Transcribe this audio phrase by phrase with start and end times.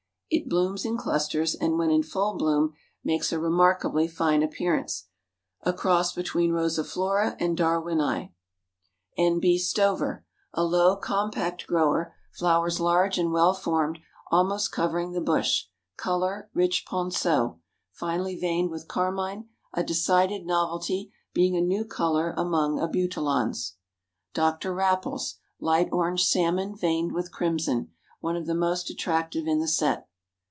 [0.33, 5.09] It blooms in clusters and when in full bloom makes a remarkably fine appearance.
[5.63, 8.31] A cross between Rosaflora and Darwinii."
[9.17, 9.39] N.
[9.41, 9.57] B.
[9.57, 12.15] Stover, "A low, compact grower.
[12.31, 13.99] Flowers large and well formed,
[14.31, 15.65] almost covering the bush;
[15.97, 17.59] color, rich ponceau,
[17.91, 19.49] finely veined with carmine.
[19.73, 23.73] A decided novelty, being a new color among Abutilons."
[24.33, 24.73] Dr.
[24.73, 25.39] Rapples.
[25.59, 27.91] "Light orange salmon, veined with crimson.
[28.21, 30.07] One of the most attractive in the set."